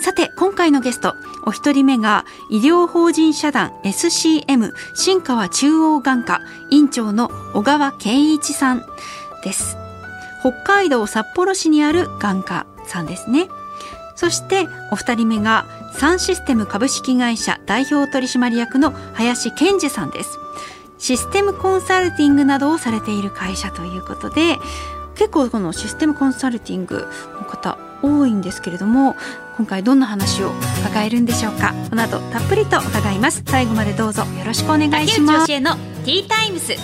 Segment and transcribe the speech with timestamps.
[0.00, 1.14] さて今回のゲスト
[1.44, 8.82] お一人目が医療法人社団 SCM 新川中央眼科院長の小川健一さん
[9.44, 9.76] です。
[10.40, 13.48] 北海道札幌市にある眼科さんですね。
[14.16, 20.38] そしてお二人目がサンシステム株式会社代表取締役の林健二さんです。
[20.96, 24.58] システムコンサルティングなどをされている会社ということで
[25.14, 29.16] 結構このシステムコンサルティングの方多いんですけれども
[29.56, 30.52] 今回どんな話を
[30.86, 31.74] 伺えるんでしょうか？
[31.90, 33.42] この後たっぷりと伺います。
[33.46, 35.46] 最後までどうぞよろしくお願いします。
[35.46, 36.74] 竹内のティータイムス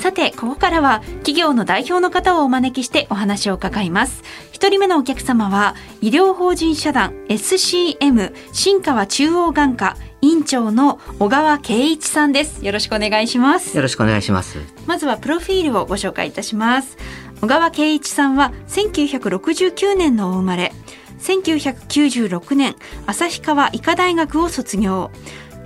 [0.00, 4.22] さてここからは企業の代表の方をお招きしてお話を伺います。
[4.52, 9.96] 一人目のお客様は医療法人社団 SCM 新川中央眼科。
[10.20, 12.64] 院長の小川圭一さんです。
[12.64, 13.76] よろしくお願いします。
[13.76, 14.58] よろしくお願いします。
[14.86, 16.96] まずはプロフィールをご紹介いたします。
[17.40, 20.72] 小川圭一さんは1969年のお生まれ。
[21.20, 25.10] 1996年旭川医科大学を卒業。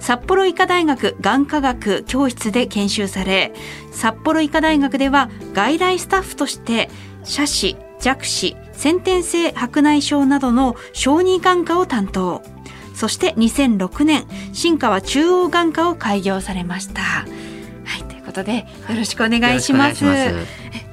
[0.03, 3.53] 札幌医科大学眼科学教室で研修され
[3.93, 6.91] 札幌医科大学では外来スタッフとして
[7.25, 12.43] 斜視弱視先天性白内障などの小児眼科を担当
[13.03, 17.03] そして2006年新川中央眼科を開業されました。
[17.03, 17.27] は
[17.99, 18.65] いということでよ
[18.97, 20.05] ろしくお願いします。
[20.05, 20.21] 今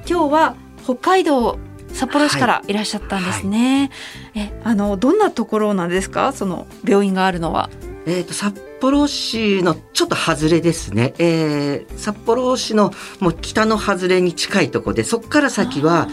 [0.04, 1.56] 日は北海道
[1.92, 2.72] 札幌市からい。
[2.72, 3.92] らっしゃったんですね、
[4.34, 4.42] はい。
[4.42, 6.32] はい、えあのどんなところなんですか？
[6.32, 7.70] その病院があるのは。
[8.06, 16.08] えっ、ー、と札幌市のちょっと外れですね、えー、札幌市のもう北の外れに近いところでそこから先は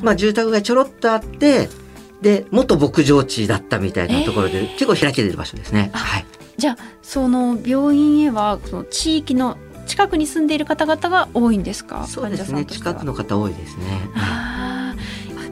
[0.00, 1.68] まあ住宅がちょろっとあって
[2.22, 5.90] で元牧場地だったみたいなところで、えー、結構開けてる場所ですね。
[5.94, 6.26] はい、
[6.58, 12.06] じゃあその病院へはその地域の近くに住んでいる方々が多いんですか？
[12.06, 12.64] そうですね。
[12.64, 13.84] 近くの方多いですね。
[14.14, 14.94] あ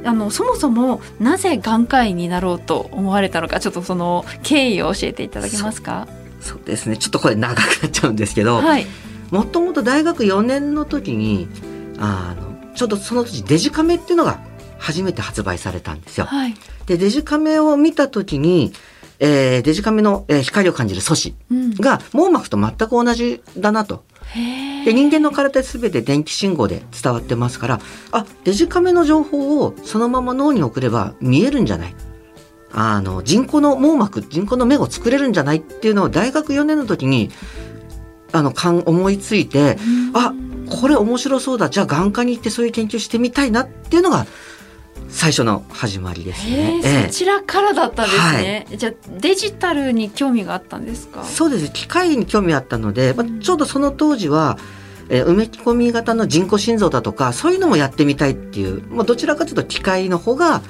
[0.04, 6.06] あのそもそもなぜ眼科医になろうと思われたのかちょっとその経緯を教えていただけますか？
[6.40, 6.96] そうですね。
[6.96, 8.86] ちょっとこれ長くなっちゃうんですけど、はい、
[9.30, 11.48] もともと大学4年の時に
[11.98, 14.38] あのちょっとその時デジカメっていうのが
[14.78, 16.26] 初めて発売されたんですよ。
[16.26, 16.54] はい、
[16.86, 18.72] でデジカメを見た時に、
[19.18, 21.34] えー、デジカメの、えー、光を感じる素子
[21.80, 24.04] が網膜と全く同じだなと。
[24.84, 27.80] で人間の体すべて電気信号で伝わってますから
[28.12, 31.94] あデジカメの情報をそのまま脳に送れば見えるんじゃない？
[32.72, 37.30] あの人工の網膜人工の目を作れるんじゃないっていうのを大学4年の時に
[38.32, 38.52] あの
[38.84, 39.78] 思いついて、
[40.12, 40.34] あ
[40.70, 41.70] これ面白そうだ。
[41.70, 44.26] じゃあ眼科に行ってそういう研究してみたいなっていうのが
[45.08, 46.80] 最初の始まりですね。
[46.84, 48.66] えー、そちらからだったんですね。
[48.68, 51.24] はい、じゃあデジタルに興味があったんですか？
[51.24, 51.72] そうです。
[51.72, 54.58] 機械に興味あったので、まあ、ちょうどその当時は。
[55.10, 60.64] えー、埋め込み型の人工心臓だとかそういうのもやってみたいっていう、まあ、どちらかというと機械の方が好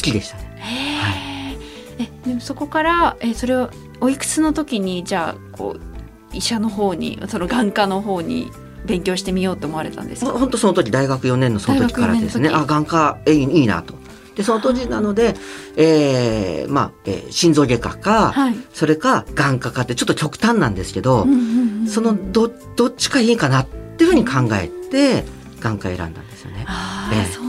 [0.00, 0.58] きでしたね。
[1.02, 1.58] はい、
[1.98, 3.68] えでもそこから、えー、それを
[4.00, 8.50] おいくつの時にじゃあこう医者の方にその眼科の方に
[8.84, 10.32] 勉強してみようと思われたんですか？
[10.32, 12.50] 本当その時大学4年のその時からですね。
[12.52, 13.94] あ眼科えいいなと。
[14.34, 15.36] でその当時なので、
[15.76, 25.24] えー、まあ、えー、心臓外科か、はい、それか眼科かってちょっと極端なんですけど、うんうんうん、そのどどっちかいいかなっていうふうに考えて
[25.60, 26.64] 眼科選んだんですよね。
[26.66, 27.44] あえー、そう。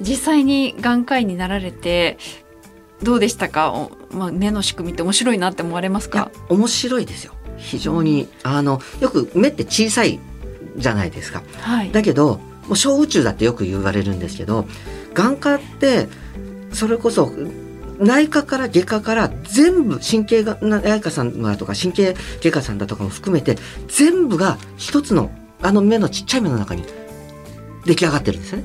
[0.00, 2.18] 実際に眼科医になられて
[3.02, 6.30] どうでしたか、まあ、目の仕組みって面白いなって思われますか？
[6.48, 7.32] 面白いですよ。
[7.56, 10.20] 非常にあのよく目って小さい
[10.76, 11.42] じゃないですか。
[11.60, 14.66] はい、だけどもう小宇宙だってよく言われるんですけど
[15.14, 16.08] 眼科って
[16.72, 17.32] それこそ
[17.98, 23.56] 内科から外科から全部神経内科さんだとか神経外科さんだとかも含めて
[23.88, 25.30] 全部が一つの
[25.60, 26.84] あの目のちっちゃい目の中に
[27.84, 28.64] 出来上がってるんですね。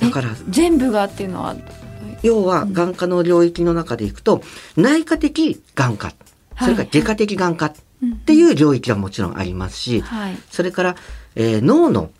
[0.00, 1.56] だから全部がっていうのは？
[2.22, 4.42] 要は眼科の領域の中でいくと
[4.76, 6.12] 内科的眼科。
[6.60, 7.72] それから外科的眼科
[8.04, 10.96] っていう領域はもちろんありますし、はい、それから、
[11.34, 12.10] えー、脳の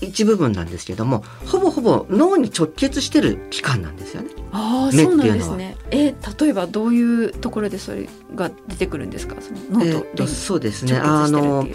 [0.00, 4.30] 一部分なんですけども、うん、ほぼほぼ脳に直結してる器官なんですよね。
[4.52, 5.76] ああ、そうなんですね。
[5.90, 9.36] えー、例えばどういうところでそれが出てくるんですか？
[9.40, 10.96] その脳と、えー、そうですね。
[10.96, 11.66] あの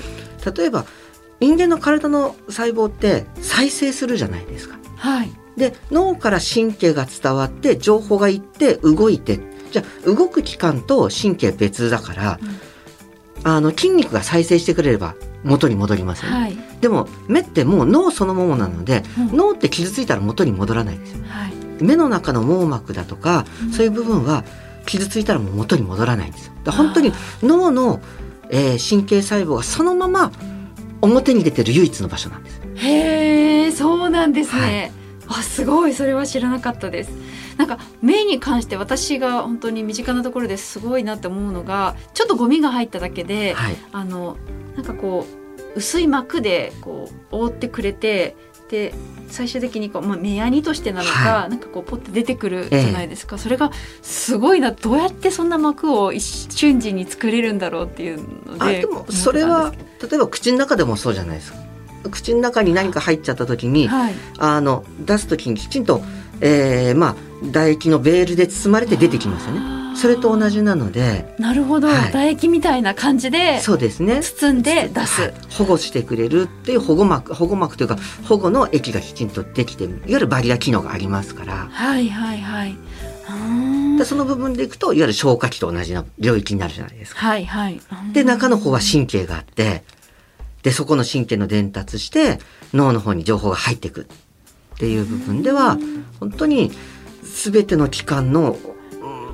[0.56, 0.86] 例えば
[1.42, 4.78] 人間の体の細胞って再生するじゃないですか。
[4.96, 9.40] はい、で脳から神経が伝わって情報がいって動いて
[9.72, 12.60] じゃあ動く器官と神経別だから、うん、
[13.44, 24.44] あの筋肉が再生してくれれば元に戻りますよね、はい、でも目ってもう脳そのものなので、うん、脳って傷ついたら元に戻らないですよ、はい、目の中の網膜だとか、うん、そういう部分は
[24.86, 26.54] 傷ついたらもう元に戻らないんですよ。
[26.72, 27.14] 本当に
[27.44, 28.02] 脳の、
[28.50, 30.32] えー、神経細胞がそのまま
[31.02, 32.62] 表に出てる唯一の場所なんです。
[32.76, 34.92] へえそうなんですね、
[35.28, 35.94] はい、あすごい。
[35.94, 37.12] それは知らなかったです
[37.60, 44.38] なんか目に関して私が本当に身近なところですごいなって思うのがちょっとゴミが入っただけで、はい、あの
[44.78, 45.28] なんかこ
[45.76, 48.38] う薄い膜でこう覆ってくれて
[48.70, 48.94] で
[49.28, 53.72] 最終的にこう、まあ、目やにとしてなのか、はい、なんかこうポッて出てくるじゃないですか、ええ、それが
[54.02, 61.60] すごいなどうやってそんな膜を一瞬時に作れるんだろうっていうのででもそれは例えば口の中でもそうじゃないですか。
[62.12, 66.02] 口の中に何か入っちゃった時に、はい、あの出す時にきちんと、
[66.40, 69.80] えー、まあ唾液のベールで包まれて出てきますよね。
[69.96, 74.22] それと同じなのでなるほど、はい、唾液みたいな感じでそうですね。
[74.22, 81.68] 包んで出す、はい、保護してくれるっていう保護膜保護膜というか保護の液がきちんとできていわゆるバリア機能がありますから。
[81.70, 82.78] はいはいはい。
[83.98, 87.20] でその部分でいくといわゆる消化器と同じな領域になるじゃないですか。
[87.20, 87.82] はいはい、
[88.14, 89.84] で中の方は神経があって
[90.64, 92.40] でそこの神経の伝達して
[92.74, 95.78] 脳の方に情報が入っていくっていう部分では
[96.20, 96.72] 本当に
[97.40, 98.58] 全ての器官の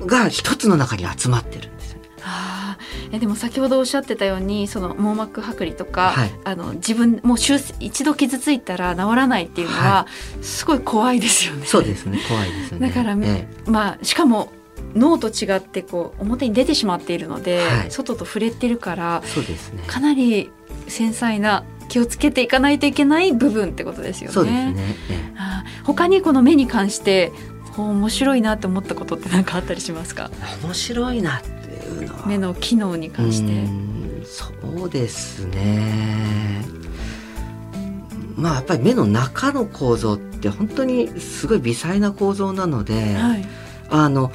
[0.06, 2.08] が一つの中に集まってるんですよね。
[2.20, 2.78] はあ、
[3.12, 7.36] えでも先ほどおっしゃってたようにその網膜剥離とか、はい、あの自分もう
[7.80, 10.06] 一度傷ついたら治らないっていうのは、
[10.42, 11.66] すごい怖いですよね。
[11.66, 12.88] そうですね怖いですよね。
[12.88, 14.52] だから、ええ、まあしかも
[14.94, 20.50] 脳と違ってこう表に出てしまっているので、はい、外と触れてるからそうですねかなり
[20.88, 24.34] 繊細な気をつけていかないといけない部分ってことですよね。
[24.34, 24.96] そうですね。
[25.84, 27.32] 他にこの目に関して
[27.82, 30.30] 面白いなって思ったことって何かあったりしますか？
[30.62, 32.26] 面白いなっていうのは。
[32.26, 33.66] 目の機能に関して。
[34.24, 36.64] そうですね。
[38.36, 43.48] まあやっぱり目の中の構造って本当にすごい微細な構造なので、はい、
[43.88, 44.30] あの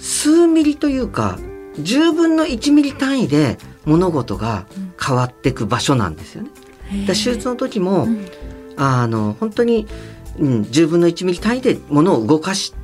[0.00, 1.38] 数ミリというか
[1.76, 3.56] 10分の1ミリ単位で
[3.86, 4.66] 物事が
[5.02, 6.50] 変わっていく場所なんですよね。
[7.06, 8.26] 手術の時も、うん、
[8.76, 9.86] あの本当に、
[10.38, 12.74] うん、10分の1ミリ単位で物を動かし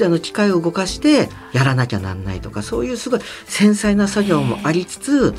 [0.00, 5.34] あの機械を動かしてやらなきゃなんないとかそういうすごい繊細な作業もありつつ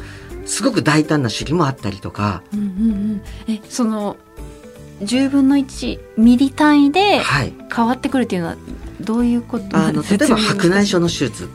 [0.46, 2.44] すごく大胆な手技もあったりとか。
[2.54, 4.18] うんうんうん、えその
[5.02, 7.22] 10分の1ミリ単位で
[7.74, 8.58] 変わってくるっていうのは
[9.02, 9.76] どういうこと？
[9.76, 11.50] あの例えば白内障の手術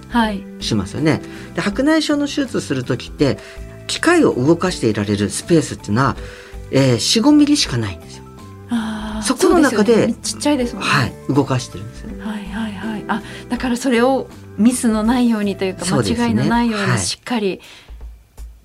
[0.61, 1.13] しますよね。
[1.13, 1.21] はい、
[1.55, 3.39] で白内障の手術する時って
[3.87, 6.17] 機械を動かしていられるスペースっていうのは、
[6.73, 7.99] えー、45ミリしかない。
[9.23, 10.89] そこの中で、ね、ちっちゃいですもんね。
[10.89, 12.25] はい、動かしてるんですよ、ね。
[12.25, 13.05] はいはいはい。
[13.09, 17.61] あ、だからそれをミスのないようにというか間違いのないようにしっかり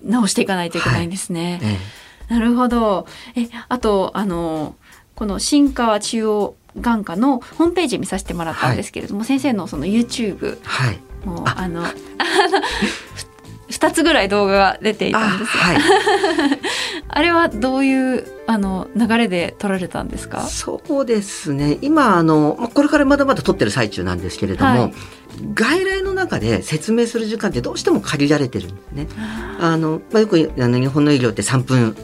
[0.02, 1.60] 直していかないといけないんですね。
[1.62, 1.80] はいはい
[2.28, 3.06] なるほど。
[3.36, 4.76] え、あとあの
[5.14, 10.58] この新川中央眼科のホームページ見させてもらったんですけれども、はい、先生のその YouTube
[11.24, 11.84] も、はい、あの
[13.70, 15.78] 2つぐらい動画が出ていたんですがあはい、
[17.08, 20.42] あれはどういうあの流れで撮られたんですか？
[20.42, 21.78] そうですね。
[21.80, 24.94] 今あのこれからまだまだ撮ってる最中なんですけれども、はい、
[25.54, 29.06] 外来の中で説明する時間ってどうしても限られてるんですね。
[29.60, 31.96] あのまあ、よくあの日本の医療って3分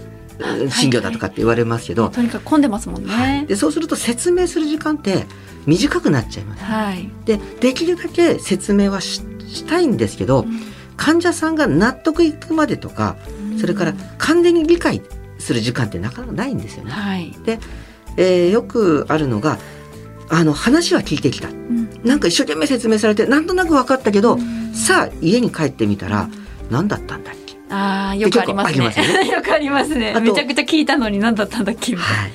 [0.71, 2.11] 診療だとかって言われますけど、はい。
[2.11, 5.27] はい、とにかく混んでますもんね、はい、でそうすると説明する時間って
[5.67, 9.23] 短くなっちゃいます、はい、でできるだけ説明はし
[9.67, 10.70] たいんですけど、うん
[11.01, 13.17] 患者さんが納得いくまでとか、
[13.59, 15.01] それから完全に理解
[15.39, 16.91] する時間ってなかなかないんですよね。
[16.91, 17.59] はい、で、
[18.19, 19.57] えー、よくあるのが
[20.29, 26.29] あの話は聞いてきた、うん、なんか一生懸命説明されてなんとなく分かったけど、うん、さあ家に帰ってみたら
[26.71, 27.57] 何だったんだっけ？
[27.71, 28.93] あよくありますね。
[28.93, 30.15] すね よくありますね。
[30.21, 31.93] めちゃくちゃ聞いたのに何だったんだっけ？
[31.93, 32.21] みたいな。
[32.25, 32.33] はい、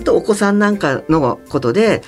[0.00, 2.02] あとお子さんなんかのことで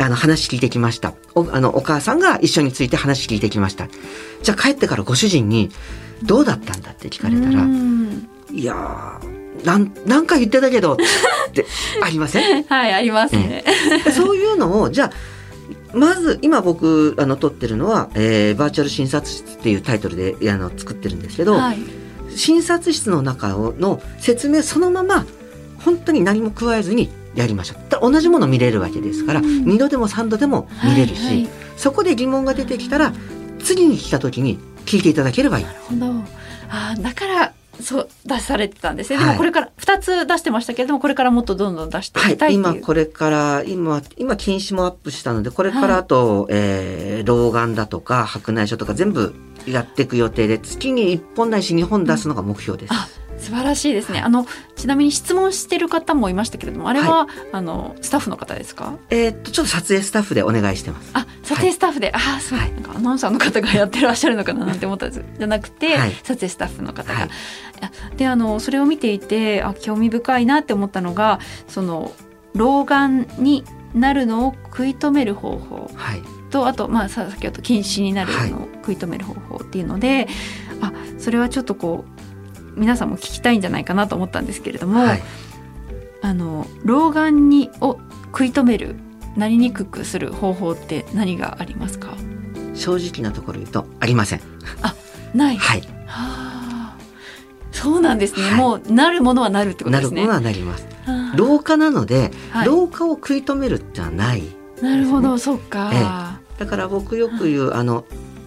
[0.00, 1.14] あの話聞いてきました。
[1.34, 3.88] おあのお母さんが一緒について話聞いてきました。
[4.42, 5.70] じゃあ帰ってからご主人に
[6.22, 7.66] 「どうだったんだ?」って聞かれたら
[8.52, 9.20] 「いや
[9.64, 10.96] なん何回言ってたけど」っ
[11.52, 11.66] て
[12.02, 12.64] ありません？
[12.64, 13.64] はいありますね、
[14.14, 15.12] そういうのをじゃあ
[15.96, 21.78] まず今僕あの撮ってるのは、えー、バーチャル診察室っていうタイトルであの作ってるんですけど、はい、
[22.36, 25.24] 診察室の中の説明そのまま
[25.78, 28.10] 本当に何も加えずにやりましょう。
[28.10, 33.12] 同じもの見れるわけですから、うん、2度でも3度でも見れるし、はいはい、そこで疑問が出てきたら
[33.60, 35.64] 次に来た時に聞いていただければいい。
[35.64, 36.12] なるほど。
[36.70, 49.32] あだからそう出されてたんですね、はい、でもこれから2つ出してましたけれどもこれからもっとどんどん出していきたいい、はい、今これから今今禁止もアップしたのでこれからあと、はい、えー、老眼だとか白内障とか全部
[49.66, 52.92] やっていく予定で月に1本ないし2本出すのが目標です。
[53.22, 54.20] うん素晴らしいですね。
[54.20, 58.98] あのちなみに質問してる方もいましたけれども、あれは、はい、あのスタッフの方ですか？
[59.10, 61.10] えー、っとちょっと撮影スタッフでお願いしてます。
[61.14, 65.24] あ、撮影スタッフで、はい、ああそう、なんかアナウンサーの方がやってらっしゃるのかななんて思ったんです。
[65.38, 67.28] じゃなくて、はい、撮影スタッフの方が。
[68.16, 72.12] で、あのそれを見ていて、あ興味深いなって思ったのが、その
[72.54, 73.64] 老眼に
[73.94, 75.90] なるのを食い止める方法。
[75.94, 76.22] はい。
[76.50, 80.26] とあと、まあ、先ほど禁止になるのを食い止める方法っていうので、はい、
[80.80, 82.17] あそれはちょっとこう
[82.78, 85.22] 皆さんも聞きたいんじゃないかなと思ったんですけれども、はい、
[86.22, 88.96] あの老眼にを食い止める
[89.36, 92.14] なりにくくする方法って何がありますか？
[92.74, 94.40] 正直なところ言うとありません。
[94.82, 94.94] あ
[95.34, 95.56] ない。
[95.56, 95.80] はい。
[95.80, 96.96] はあ。
[97.72, 100.22] そうなんですね、はい、もうなるものはなるってことですね。
[100.22, 100.86] なるものはなります。
[101.36, 104.48] 老化なので、はい、老化を食い止めるじゃない、ね、
[104.82, 108.04] なるほどそっか、ええ、だから僕よく言うあの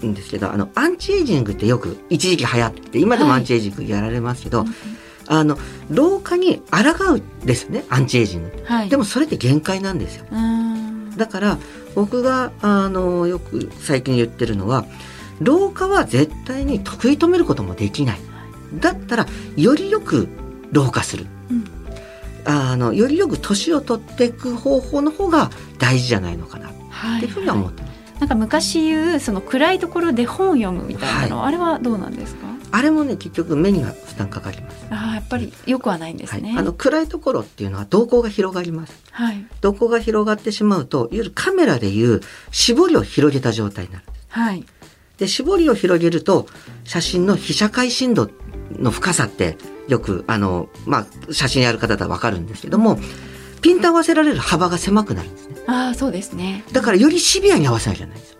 [0.07, 4.67] んですけどあのアンチエイジングってよく一時期流行って今でもアンチエイジングやられますけど、はい、
[5.27, 5.57] あの
[5.89, 10.25] 老化に抗うですねアンチエイジング、はい、でもそれって限界なんですよ。
[11.17, 11.57] だから
[11.93, 14.85] 僕があのよく最近言ってるのは
[15.39, 18.19] 老化は絶対に食い止めることもできない。
[18.79, 19.25] だったら
[19.57, 20.29] よりよく
[20.71, 21.65] 老化する、うん、
[22.45, 26.69] あのよりよく年を取っていく方法の方が大事じゃないのかな。
[26.69, 27.81] っていうふうには思ってます。
[27.83, 27.90] はい
[28.21, 32.45] なんか昔言うその暗いところで本を読むみたいなの、はい、あれはどうなんですか？
[32.71, 34.85] あれもね結局目には負担かかります。
[34.91, 44.63] あやっぱりよくはないんですね、はい、あの暗いところっていうのは瞳孔が広がります、はい、瞳孔が広がってしまうといわゆるカメラでいう絞りを広げた状態になるはい。
[45.17, 46.45] で絞りを広げると
[46.83, 48.29] 写真の被写界深度
[48.71, 52.99] の深さってよくあのまあ写真やる方だとわかるんですけども、
[53.61, 55.55] ピント合わせられる幅が狭くなるんですね。
[55.67, 56.63] あそうですね。
[56.71, 58.37] だからよりシビアに合わせなきゃいけないんです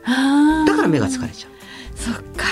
[0.68, 1.52] だから目が疲れちゃう。
[1.96, 2.46] そっか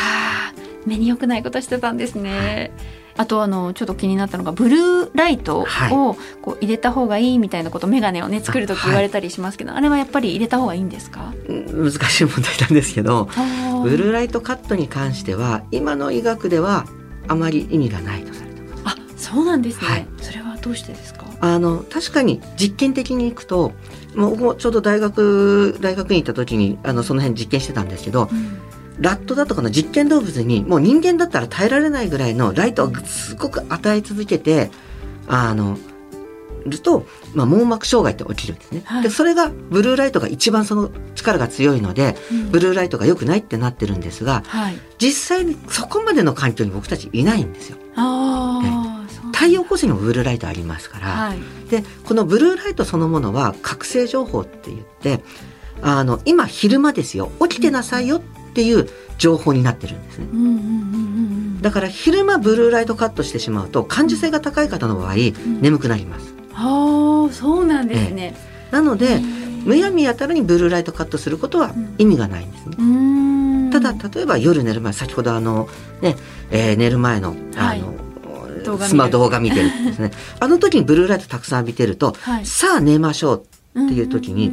[0.86, 2.72] 目に良くないことしてたんですね、はい、
[3.18, 11.34] あとあのちょっと気になったのがブルーライトをこう入れた方がいいみたいなこと眼鏡をね作る時言われたりしますけどあはい、あれはやっぱり入れた方がいいんですか？
[11.48, 13.28] 難しい問題なんですけど
[13.84, 16.86] ブルーライトカットに関しては今の医学では
[17.28, 18.84] あまり意味がないとされてます。
[18.86, 21.26] あそうなんですね、はい、それはどうしてですか？
[21.42, 23.72] あの確かに実験的にいくと
[24.16, 28.58] 僕もちょうど大学大学に行った時にあのその辺実験してたんですけど、うん、
[29.00, 34.72] ラットだとかの実験動物にもう人間だったら耐えられないぐらいのライトをすごく与え続けて
[35.28, 35.78] あの
[36.66, 47.78] ると、まあ、網膜障害って起きるんですね、はい、でそれがブルーライトが一番その力が強いので、うん、ブルーライトが良くないってなってるんですが、はい、実際にそこまでの環境に僕たちいないんですよ。
[47.96, 48.89] あ
[49.40, 55.24] 太陽光線にもブルーライトありますから、はい、でこのブルーライトそのものは覚醒情報って言って
[55.82, 58.22] あの今昼間ですよ起きてなさいよっ
[58.54, 60.28] ていう情報になってるんですね。
[61.62, 66.34] だから昼間ブルーライトカットしてしまうと感受性が高い方の場合、うん、眠くなります。
[66.54, 68.36] ああそうなんですね。
[68.36, 69.22] えなので
[69.64, 72.76] むやみやたらにブルーライトカットすることは意味がないんですね。
[72.78, 73.70] うん。
[73.72, 75.70] ただ例えば夜寝る前先ほどあの
[76.02, 76.18] ね、
[76.52, 78.09] えー、寝る前のあの、はい
[78.60, 80.12] スマ動画見てるんですね。
[80.40, 83.34] あの時にブルーライトたくさん浴びてると、はい、さあ寝ましょ
[83.76, 84.52] うっていう時に、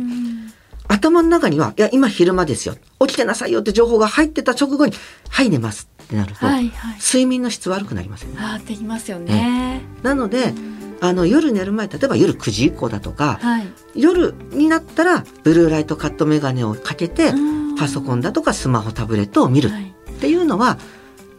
[0.88, 2.76] 頭の中には、いや、今昼間ですよ。
[3.00, 4.92] 起きてなさいよって情報が入ってた直後に、
[5.28, 8.36] はい、寝ますってなると、はいはい、睡眠の質悪くなりますよね。
[8.40, 9.82] あできますよね。
[10.02, 10.54] なので、
[11.00, 17.32] あの夜寝る前例えば夜9時以降だとか、はい、夜になったらブルーライトカット眼鏡をかけて
[17.78, 20.78] パソコンだとかスマホタブレットを見るっていうのは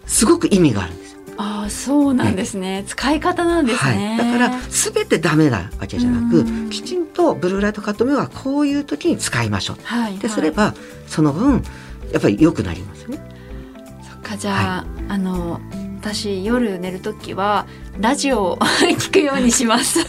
[0.06, 1.07] すごく意味があるんです。
[1.38, 10.74] ああそうなんですね、使い方なんですね、はい、だから全てダメなわけじゃなくきちんとブルーライトカット目はこういう時に使いましょう、はい、ってすれば、
[11.08, 11.64] その分
[12.12, 13.20] やっぱり良くなりますね。
[14.10, 15.62] そっかじゃあ、あの
[16.00, 17.68] 私夜寝る時は
[18.00, 18.58] ラジオを
[18.98, 20.00] 聞くようにします。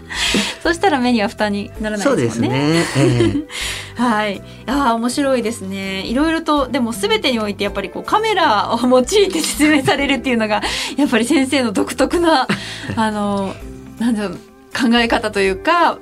[0.62, 2.06] そしたら目には負担にならないですね。
[2.06, 2.84] そうですね。
[2.96, 3.46] えー、
[3.96, 4.42] はい。
[4.66, 6.06] ああ面白いですね。
[6.06, 10.62] いろいろとでもすべてにおいてやっぱりこうカメラを用いて説明されるっていうのが
[10.96, 12.46] やっぱり先生の独特な
[12.96, 13.54] あの
[13.98, 14.38] なんだろう
[14.72, 15.98] 考え方というか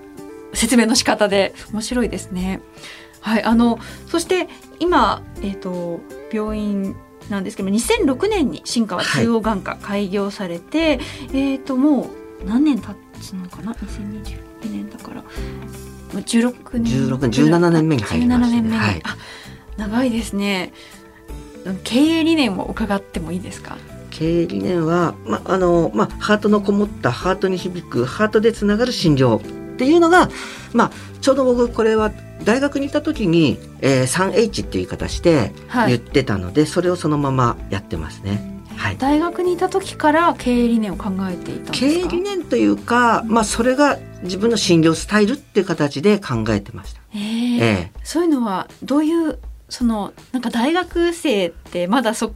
[0.54, 2.60] 説明の仕方で面白いですね。
[3.20, 3.42] はい。
[3.42, 6.00] あのそして今えっ、ー、と
[6.32, 6.96] 病院
[7.28, 11.00] なんですけど2006年に新川中央眼科開業されて、はい、
[11.34, 12.10] えっ、とも
[12.42, 15.22] う何年経つのかな？2022年だから
[16.20, 17.08] 16年。
[17.08, 19.16] 16年17年目に入りました、ね、17年目に、はい、あ
[19.76, 20.72] 長いですね。
[21.84, 23.76] 経営理念を伺ってもいいですか？
[24.10, 30.28] 経経営理念は、まあのまあ、ハートのこもったハートに響くハートでつながる診療っていうのが、
[30.74, 30.90] まあ、
[31.20, 32.12] ちょうど僕これは
[32.44, 35.52] 大学にいた時に、えー、3H っていう言い方して
[35.86, 38.51] 言ってたので、はい、それをそのままやってますね。
[38.76, 47.00] はい、大学にいた時から経営理念を考えていた経営理念というか、まあ、それが自分の診療スタイルっていう形で考えてました。
[47.14, 49.38] えー、えー、そういうのはどういう
[49.68, 52.32] そのなんか大学生ってまだそ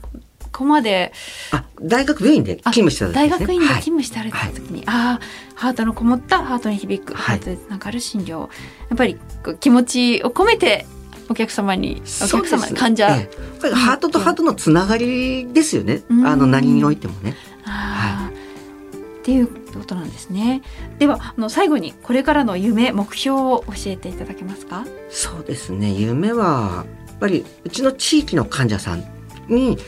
[0.53, 1.13] こまで？
[1.53, 5.21] あ大学病院で勤務してた、ね、大学院で勤務してられた時に、はい、ああ
[5.55, 8.41] ハートのこもったハートに響く、はい、ハートでつながる診療。
[8.41, 8.47] や
[8.95, 9.19] っぱり
[9.61, 10.87] 気持ちを込めて
[11.29, 13.31] お客様にお客様患者、え
[13.65, 17.35] え、ハートとハートのつながりですよね、うん、あの何においてもね。
[17.63, 20.63] はい、っていうことなんですね。
[20.99, 24.87] ではあの最後にこれからの夢目標を教えていただけますか？
[25.11, 25.93] そうですね。
[25.93, 29.05] 夢はやっぱりうちの地域の患者さん
[29.49, 29.79] に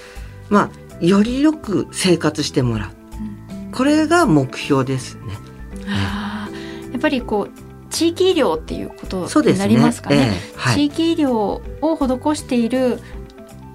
[0.48, 2.90] まあよりよく生活してもらう、
[3.52, 5.22] うん、これが目標ですね。
[5.86, 7.50] やっぱりこう
[7.90, 10.16] 地域医療っていうことになりますかね。
[10.16, 10.56] ねえ。
[10.56, 13.00] ーはい、地域医療を施している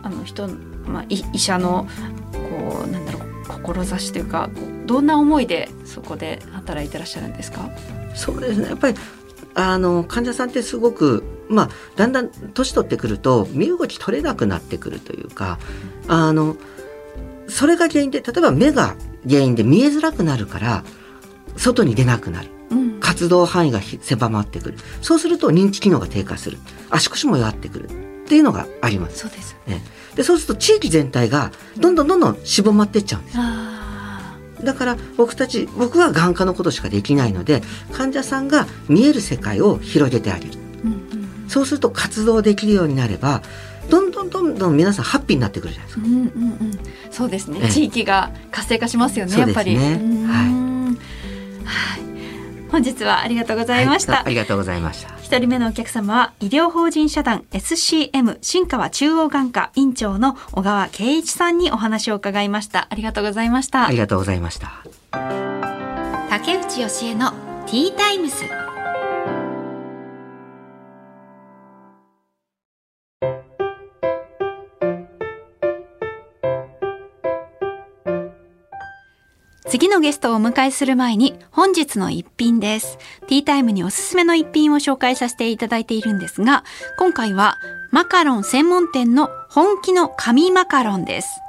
[0.02, 0.48] あの人、
[0.86, 1.88] まあ、医者の
[2.32, 4.50] こうなんだろう志というか
[4.86, 7.70] どんな思いでそこで働いてらっしゃるんですか？
[8.16, 8.68] そうですね。
[8.68, 8.98] やっぱり
[9.56, 15.60] あの患者さんってすごく、まあ、だんだん年取ってくると身動き取れなくなってくるというか
[16.08, 16.58] あの
[17.48, 18.96] それが原因で例えば目が
[19.30, 20.84] 原因で見えづらくなるから
[21.56, 22.50] 外に出なくなる。
[23.00, 26.58] 活動範囲が狭まってくるそうすると認知機能が低下する
[26.90, 27.94] 足腰も弱ってくるっ
[28.28, 29.20] ていうのがあります。
[29.20, 29.84] そうです、ね、
[30.16, 33.38] でそうすると地域全体がどんどんどんどんしぼまっていっちゃうんです。
[34.64, 37.62] だから僕たち僕は眼科のことしかできないので
[37.92, 40.52] 患者さんが見える世界を広げてあげる、
[40.86, 43.42] うんうん、そうすると活動できるようになれば
[43.90, 46.06] どんどんどんどん皆さんハッピーになってくるじゃないですか。
[46.06, 46.80] うんうんうん、
[47.12, 49.78] そうですね、地域が活性化しますよね、やっぱり。
[49.78, 52.13] ね、はい。
[52.74, 55.14] 本日はありがとうございました、はい、ありがとうございました。
[55.20, 62.88] 一人目のお客様は医療法人社団 SCM 新川中央眼科院長の小川圭一さんにお話を伺いました。
[62.90, 63.86] ありがとうございました。
[63.86, 64.72] ありがとうございました。
[66.32, 67.32] 竹内義恵の
[67.68, 68.44] ティータイムス
[79.74, 83.00] 次のゲストをお迎えする前に本日の一品です。
[83.28, 86.64] ティータイムにおすすめの一品を紹介させていただいているんですが、
[87.00, 87.58] 今回は
[87.90, 91.42] マカロン専門店の本気の紙マカロンです。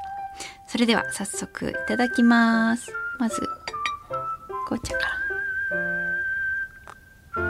[0.69, 2.91] それでは早速いただきます。
[3.19, 3.43] まず、
[4.69, 5.01] 紅茶か
[7.37, 7.43] ら。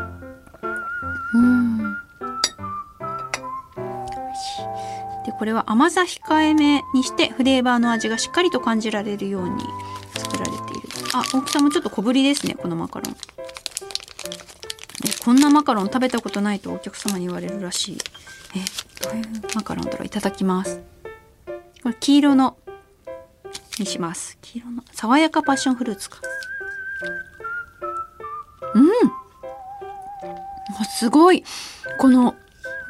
[1.34, 1.78] うん。
[5.24, 9.62] で、これは甘さ控えめにしてフレーバーの味がしっかりと感じられるように
[11.14, 13.16] あ大きさもちょっと小ぶりですねこのマカロン。
[15.24, 17.98] こんなマカロン食べたことないとお客様に言われるらしい。
[18.56, 19.24] えどういう
[19.54, 20.80] マカロンだろういただきます。
[21.82, 22.56] これ黄色の
[23.78, 24.36] にします。
[24.42, 26.18] 黄色の爽やかパッションフルーツか。
[28.74, 28.90] うん。
[30.98, 31.44] すごい。
[31.98, 32.34] この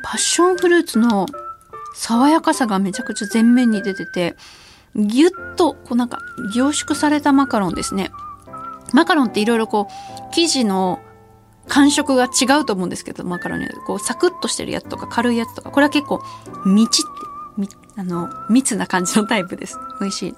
[0.02, 1.26] パッションフルーツの
[1.94, 4.34] 爽やかさがめちゃくちゃ前面に出てて
[4.96, 6.20] ぎゅっとこうなんか
[6.54, 8.10] 凝縮されたマカロンですね。
[8.92, 11.00] マカロンっていろいろこう生地の
[11.68, 16.22] 感触が違うと思うんですけどマカロンにこうサクッとしてるやつとか軽いやつとかこれは結構
[16.66, 17.10] みちって
[17.56, 19.78] みあの密な感じのタイプです。
[20.00, 20.34] 美味しい、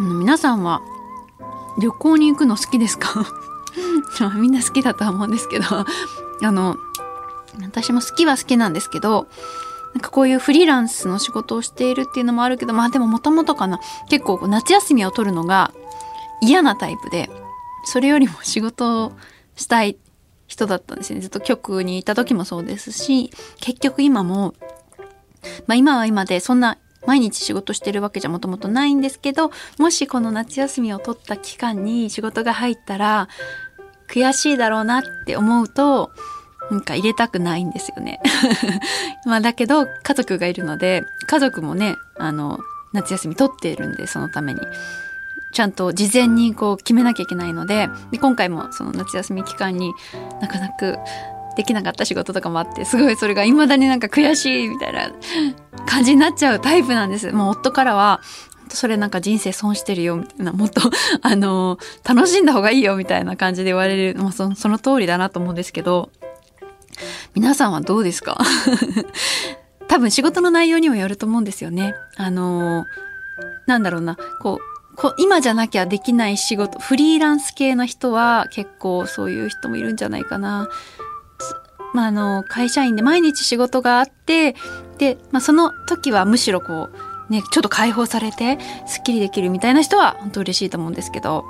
[0.00, 0.80] 皆さんは
[1.80, 3.26] 旅行に行くの好きですか？
[4.36, 5.66] みんな好きだとは思うんですけど。
[6.42, 6.76] あの
[7.62, 9.28] 私も好きは好きなんですけど
[9.94, 13.80] なんかこういうフリーランスの仕事をしているっていうのもあるけど、まあでももともとかな、
[14.10, 15.72] 結構夏休みを取るのが
[16.42, 17.30] 嫌なタイプで、
[17.84, 19.12] それよりも仕事を
[19.56, 19.96] したい
[20.46, 21.20] 人だったんですね。
[21.20, 23.30] ずっと局にいた時もそうですし、
[23.60, 24.54] 結局今も、
[25.66, 33.28] まあ今は今でそんな毎日仕事してるわけじゃもともとないんですけど、もしこの夏休みを取った期間に仕事が入ったら、
[34.08, 36.10] 悔しいだろうなって思うと、
[36.70, 38.20] なんか入れたくないんですよね。
[39.26, 42.58] まあだけど家族がいるので、家族もね、あの、
[42.92, 44.60] 夏休み取っているんで、そのために。
[45.52, 49.92] ちゃんと事前にこう決めなきゃいけないので、で今回もその夏休み期間に
[50.40, 50.98] なかなか
[51.56, 55.10] できなかった仕事とかもあって、すごいそれが未だになんか悔しいみたいな
[55.86, 57.30] 感じになっちゃうタイプなんです。
[57.32, 58.20] もう夫からは、
[58.68, 60.80] それなんか人生損してるよみたいな、もっと、
[61.22, 66.10] あの、楽しんだ方がいいよみたいな感じで言われる、まあそその通りだなと思うんですけど、
[67.34, 68.38] 皆さんはどうですか？
[69.88, 71.94] 多分仕事の内容にもよると思うんですよね。
[72.16, 72.84] あの、
[73.66, 74.16] なんだろうな。
[74.40, 80.68] こうこ今じゃなきゃできない仕事フリーランス系の人は結構そういう人もいるんじゃないかな。
[81.92, 84.56] まあ、あの会社員で毎日仕事があって
[84.98, 86.88] で、まあ、その時はむしろこ
[87.28, 91.44] う、ね、ちょっと解放されてすっきりできるみたいな人は本当嬉しいと思うんですけど、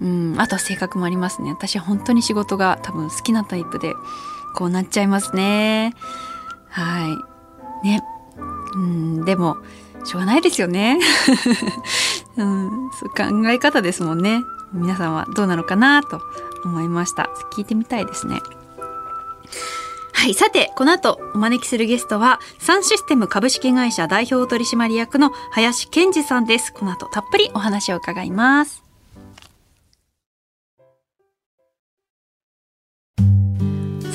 [0.00, 1.50] うん、あとは性格もありますね。
[1.50, 3.92] 私は本当に仕事が多分好きなタイプで。
[4.56, 5.94] こうなっちゃいますね
[6.68, 7.06] は
[7.84, 8.02] いね
[8.74, 9.58] うんでも
[10.06, 10.98] しょうがないですよね。
[12.36, 14.42] うん、そう考え方ですもんね。
[14.72, 16.20] 皆さんはどうなのかなと
[16.64, 17.30] 思いました。
[17.52, 18.40] 聞いてみたいですね。
[20.12, 20.34] はい。
[20.34, 26.72] さて、この後お招きするゲストは、サンシステム株式会社代表取締役の林健二さんです。
[26.72, 28.85] この後たっぷりお話を伺います。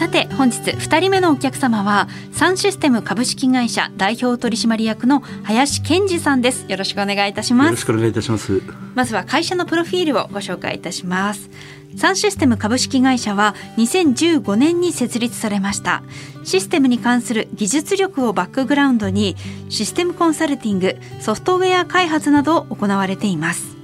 [0.02, 6.66] さて本日2人目のお客様はサンシステム株式会社代表取締役の林健二さんです。
[6.68, 7.68] よろしくお願いいたします。
[7.68, 8.64] よろしくお願いいたします。
[8.96, 11.52] まずは会社のプロフィールをご紹介いたします。
[11.98, 16.02] サンシステム株式会社は2015年に設立されました。
[16.46, 19.36] システムに関する技術力をバックグラウンドに
[19.70, 23.81] システムコンサルティングソフトウェア開発などを行われています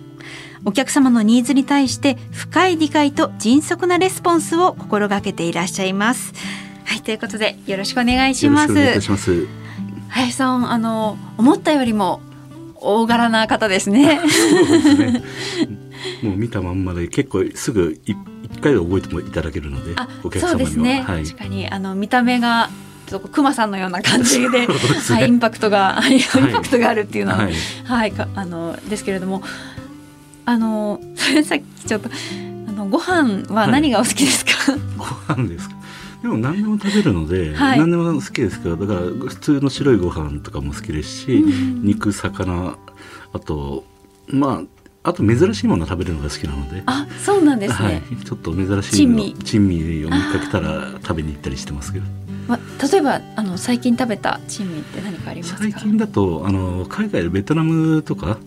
[0.65, 6.33] お客様のニーズに対して深い理解と迅速なレスポンスを心がけていらっしゃいます。
[6.85, 8.73] はい、ということでよろしくお願いします。
[9.09, 9.47] ます
[10.09, 12.21] 林さん、あの思ったよりも
[12.75, 14.19] 大柄な方ですね。
[14.27, 15.23] そうですね。
[16.23, 18.15] もう見たまんまで結構すぐ一
[18.61, 21.03] 回で覚えてもいただけるので、お客様そうですね。
[21.05, 22.69] はい、確かにあの見た目が
[23.07, 29.41] とクマさんのような感じで、 ね、はい、インパクトが、インパクトがあるっていうのは、はい、はい、あのですけれども、
[30.49, 31.01] あの
[31.43, 32.09] さっきちょっと
[32.69, 35.03] あのご飯は何がお好きですか、はい、ご
[35.43, 35.75] 飯ですか？
[36.21, 42.77] でも何でも食べるので、はい、何でも好きですからだから普通の白いご飯とかも好きですし、うん、肉魚
[43.33, 43.83] あと
[44.29, 44.63] ま
[45.03, 46.81] ああと珍しいもの食べるのが好きなので。
[46.85, 49.33] あそうなんですね、はい、ちょっと珍しい珍味。
[49.43, 52.05] 珍味を見かけたら食べに行ったりしてますけど
[52.47, 52.59] ま、
[52.91, 55.59] 例えばあの最近食べた珍味って何かありますか？
[55.59, 58.37] 最近だとあの海外でベトナムとか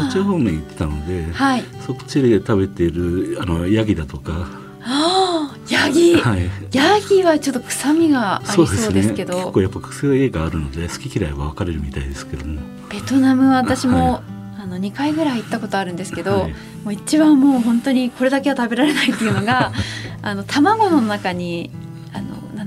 [0.00, 4.60] そっち方面行ってたので、はい、そっちで食べているあのヤギだとか。
[4.82, 12.60] あヤギ、はい、ヤギはちょっと臭みがありそうですけど、ね、結構やっぱ癖があるので好き嫌いは分かれるみたいですけども。
[12.88, 14.18] ベトナムは私も、は
[14.58, 19.72] い、あの2回ぐらい行ったことあるんですけど、はい、もう一番もう本当にこれだけは食べられないっていうのが
[20.22, 21.70] あの卵の中に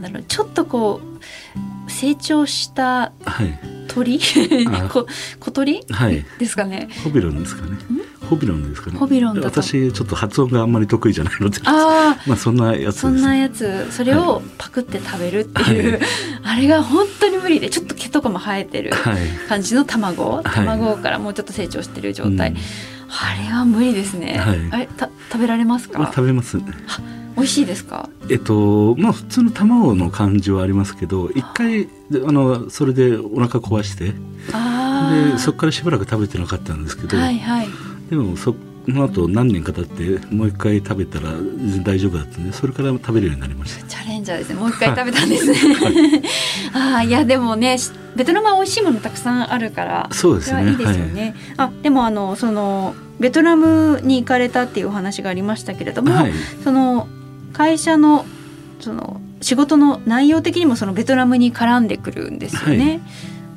[0.03, 1.01] だろうちょっとこ
[1.87, 3.11] う成長した
[3.87, 5.07] 鳥、はい、 こ
[5.39, 6.89] 小鳥、はい、ですかね。
[7.03, 7.77] ホビロンですかね。
[8.29, 8.97] ホビロンですかね。
[8.97, 11.59] ホビロン私ちょっと発音があんまり得意じゃないので。
[11.65, 13.91] あまあそんなやつそんなやつ。
[13.91, 16.01] それをパクって食べるっていう、はい、
[16.43, 18.91] あれが本当に無理でちょっと毛とかも生えてる
[19.49, 26.11] 感じの卵、卵からもうちょっと成長してる状態、うん、あれは無理ですね、はい、あれた食べられますか？
[26.15, 26.57] 食べます
[27.35, 28.09] 美味しいですか？
[28.29, 31.87] えっとまあ普通の卵の感じはありますけど一回
[32.25, 34.13] あのそれでお腹壊してで
[35.37, 37.67] そこからしばらく食べてなかったんですけど、はいはい、
[38.09, 38.55] でもそ
[38.87, 41.31] の後何年か経ってもう一回食べたら
[41.83, 43.87] 大丈夫だったんでそれから食べるようになりました。
[43.87, 44.55] チャレンジャーですね。
[44.55, 46.23] もう一回食べたんですね、はい、
[46.99, 47.77] あいやでもね
[48.15, 50.69] ベトナムは美味しいものたくさんあるからそうですね。
[50.69, 57.07] いいですよね、はい、あでもあのそのベトナムに行かれたっていうお話がありましたけれども、はい、その
[57.53, 58.25] 会社の
[58.79, 62.89] その仕事の内容的にもそのベトナムに絡んでくるんですよね。
[62.89, 63.01] はい、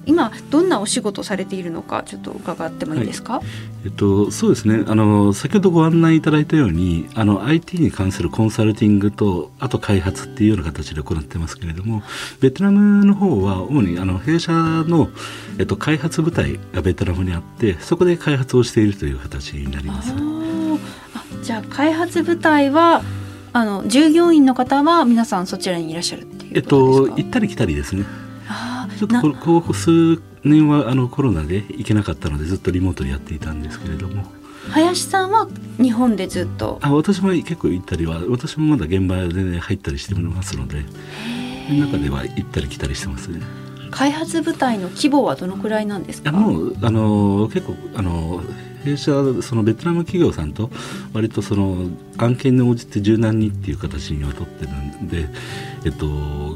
[0.07, 3.45] 今どんなお仕事されているのかちょっと伺ってもいいですか、はい、
[3.87, 4.85] えっと、そうですね。
[4.87, 12.03] あの先ほどご案内いただいたようにあの IT に関するコンサルティングとあと開発っていうような形で行ってますけれども
[12.41, 15.09] ベトナムの方は主にあの弊社の、
[15.59, 20.13] えっと、開発部隊がベトナムにあってそこで開発をしているという形になります。
[20.13, 23.03] あじゃあ開発部隊は
[23.57, 28.05] あの従業員の方は皆さんそちらにいらっしゃるっていうえっと行ったり来たりですね。
[28.99, 34.25] ちょっとこここ数年はあのコロナで行けなかったのでずっとリモートでやっていたんですけれども。
[34.69, 36.79] 林さんは日本でずっと？
[36.83, 40.85] あ私も結構行ったりは私もまだ現場で、ね、入ったりしてますので。
[41.71, 43.40] 中では行ったり来たりしてますね。
[43.90, 46.31] 開発部隊の規模はどのくらいなんですか？
[46.31, 48.42] もうあの結構あの
[48.87, 50.70] 弊社はそのベトナム企業さんと
[51.12, 55.29] 割とその案件に応じて柔軟にっていう形には取ってるんで、
[55.85, 56.07] えっと、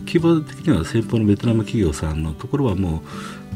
[0.06, 3.02] 規模的には先方のベトナム企業さんのところはも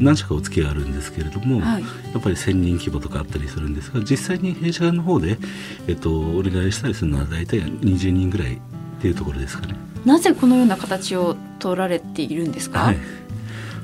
[0.00, 5.38] う何社かお付き合いあるんですけれども、はい、やっぱり1000人規模とかあったりするんですが実際に弊社の方で、
[5.87, 8.58] えっと、お願いしたりするのは大体20人ぐらいっ
[9.00, 9.76] ていうところですかね。
[10.04, 12.98] なぜこのような形を取られているんですか、はい。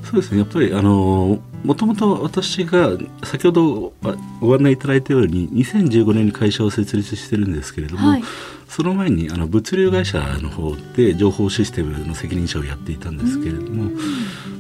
[0.03, 0.39] そうですね。
[0.39, 2.91] やっぱりあのもともと私が
[3.23, 3.93] 先ほど
[4.41, 8.23] ご案内いただいたように2015年に会社を設立してるんですけれども、はい、
[8.69, 13.91] その前にあの物流会社の方で情報システムの責任者をやっていたんですけれども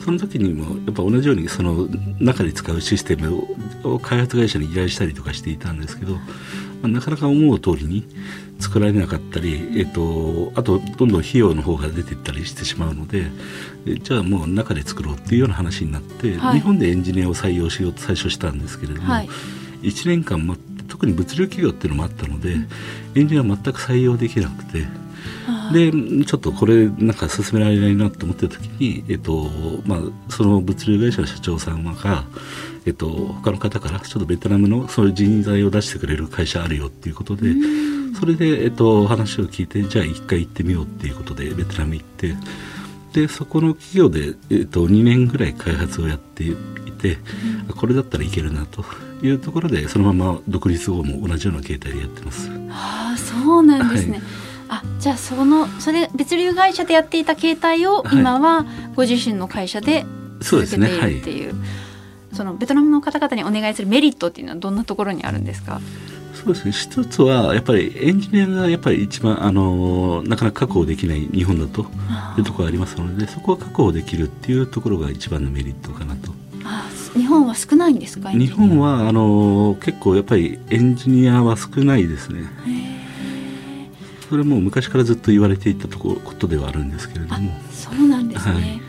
[0.04, 3.46] その時にもやっぱ同じようにその中で使うシステム
[3.84, 6.16] を開発会社に依頼したりとかしていたんですけど、
[6.82, 8.06] まあ、なかなか思う通りに
[8.58, 13.26] 作られなかったり、えっと、あとどんどん費用の方が出ていったりしてしまうので
[14.02, 19.28] じゃあもう中で作ろうっていうような話になって、はい、日本でエンジニアを採用しようと最初したんですけれども、はい、
[19.82, 22.68] 1年間待って特に物流企業っていうのもあったので、うん、
[23.14, 24.86] エンジニアは全く採用できなくて。
[25.72, 25.92] で
[26.24, 29.48] ちょっとこれなんか進められないなと思ってた時に、えっと
[29.86, 32.24] まあ、その物流会社の社長さんが、
[32.86, 37.52] えっと、他の方からちょっとベトナムのそういう人材を出してくれる会社あるよっていうことで
[38.18, 42.34] それで、えっと、話を聞いてじゃあ一回行ってみようっていうことでベトナム行って
[43.12, 46.54] でそこの企業で、えっと、2年ぐらい開発をやってい
[47.00, 47.18] て、
[47.76, 48.84] これだったらいけるなと
[49.22, 52.50] いうところでそのまま独立後も同じような形態でやってます。
[52.70, 54.22] あそうなんですね、はい。
[54.68, 58.64] あじゃあそのそれ物流会社でやっていた形態を今は
[58.94, 60.06] ご自身の会社で
[60.40, 61.58] 続けているっていう。
[61.58, 61.89] はい、
[62.32, 65.80] そのベトナムの方々にお願いするメリットっていうのはどんなところにあるんですか？
[66.34, 66.72] そうですね。
[66.72, 71.82] 一つはやっぱりエンジニアがやっぱり一番あのなかなか確保できない日本だと
[72.38, 76.32] いうところがありますのでそこは確保できるっていうところが一番のメリットかなと。
[77.14, 78.30] 日本は少ないんですか？
[78.30, 82.44] 日本はあの結構やっぱりエンジニアは少ないですね。
[84.28, 87.50] それも昔からずっと言われていたとこことではあるんですけれども。
[87.72, 88.80] そうなんですね、はい、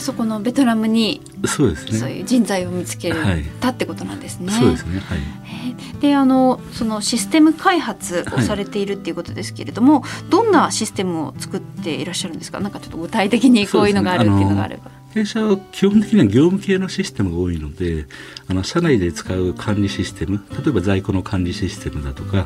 [0.00, 1.98] そこのベトナムにそうですね。
[1.98, 3.12] そういう人材を見つけ
[3.60, 4.52] たってことなんですね。
[4.52, 5.00] そうですね。
[5.00, 12.60] はい、であのそのシステム開発をされているっていうことですけれども、はい、どんなシステムを作っていらっしゃるんですか？
[12.60, 14.90] なんかちょっと具体的にこういうのがあるっていうのがあれば。
[15.14, 18.06] 弊社は基本的には業務系のシステムが多いので
[18.46, 22.44] あの社内で使う管理システム例えば在庫の管理システムだとか、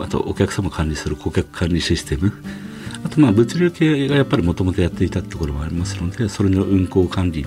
[0.00, 2.32] あとお客様管理する顧客管理システム
[3.04, 7.46] あとまあ物流系がやっぱりもともとやっていたところもありますのでそれの運行管理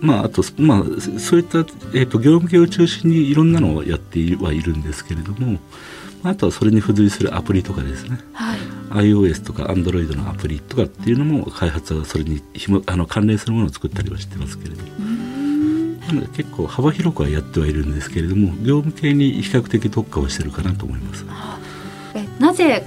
[0.00, 0.84] まあ、あと、まあ、
[1.18, 5.58] そういった、えーと、業務系を中心にいろんなのをやってはいるんですけれども
[6.22, 8.58] あとはそれに付随するアプリとかですね、はい、
[9.10, 15.26] iOS とか Android のアプリとかっていうのも開発はそれにひもあの関連するものを作ったりはしてますけれども。
[16.06, 21.26] なので結構幅広くはやってはいるんですけれども業務系に比較的特化をしてるかなと思います。
[22.14, 22.86] えなぜ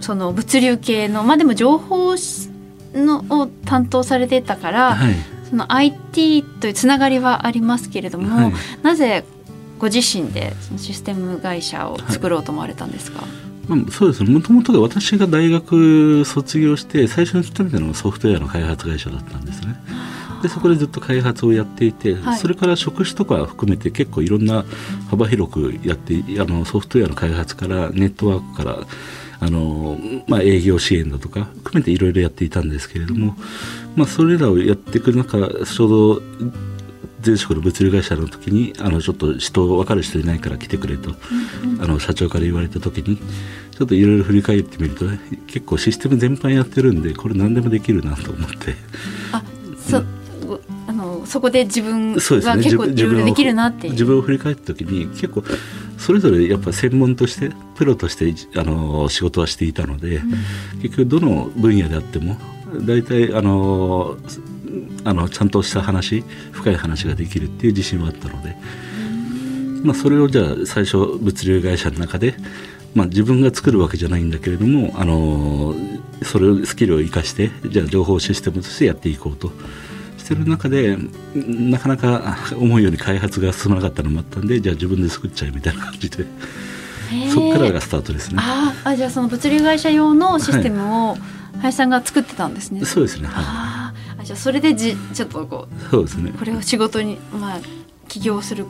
[0.00, 2.14] その物流系のまあでも情報
[2.94, 5.14] のを担当されてたから、はい、
[5.48, 8.52] その IT というつながりはありますけれども、はい、
[8.82, 9.24] なぜ
[9.78, 14.30] ご自身でそのシステム会社を作ろうと思われたんですか、はいまあ、そうですね。
[14.30, 19.76] もともと私が大学卒業して最初に勤めたのがソフトウェアの開発会社だったんですね。
[20.42, 24.66] でそこでずっと開発をやっていて、はい、それから職種とか含めて結構いろんな
[25.08, 28.78] 幅広くやってあのソフトウェアの開発からネットワークから
[29.44, 33.36] あの、まあ、営業支援だとか含めていろいろやっていたんですけれども、
[33.94, 36.22] まあ、それらをやっていく中ちょうど
[37.24, 41.10] 前職の物流会社の時にあのちょっと人分かる人いないから来てくれと、
[41.62, 48.74] うんうん、あの社長から言われた時にちょっといろいろ振り返ってみると、ね、結構システム全般やってるんでこれ何でもできるなと思って。
[49.32, 49.42] あ
[49.78, 50.06] そ、うん、
[50.86, 52.20] あのそこで自分が
[52.56, 55.42] 結構自分できるなって自分を振り返った時に結構
[55.98, 62.36] それぞれやっぱ専門としてプロとしてあの仕事はしていたので、うん、結局どの分野であっても
[62.86, 64.16] 大体あの
[65.04, 68.56] あのちゃんとした話深い話ができるっていう自信はあったので、
[69.82, 72.34] まあ、それをじゃあ最初物流会社の中で、
[72.94, 75.74] まあ、自分が作るわけじゃないんだけれどもあの
[76.22, 79.52] それをスキルを生かしてじゃあ情報システムとしてやっていこうと。
[80.24, 80.96] してる中で
[81.34, 86.24] なかなか思うように開発が進まなかったのもあったんでじゃあ自分で作っちゃえみたいな感じで
[87.32, 88.38] そこからがスタートですね。
[88.40, 91.16] ああじゃあその物流会社用のシステムを
[91.60, 94.26] 林さんが作ってたんですね、はい、そうですね、はい。
[94.26, 96.32] じゃあそれでじちょっとこうそうですね。
[96.38, 97.58] これを仕事にまあ
[98.08, 98.66] 起業する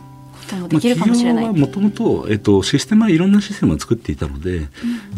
[0.53, 1.53] こともできるかもしれない。
[1.53, 4.69] もともと、えっと、システムはいろんなシステムを作っていたので、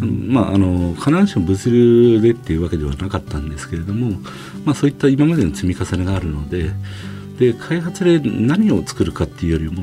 [0.01, 4.19] うん、まあ、あの必ずしも物流でっていうわけではなかったんですけれども、
[4.65, 6.71] まあ、そういった今までの積み重ねがあるので
[7.39, 9.83] で開発で何を作るかっていうよりも